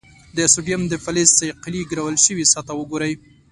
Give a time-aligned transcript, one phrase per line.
[0.37, 3.13] د سوډیم د فلز صیقلي ګرول شوې سطحه وګورئ.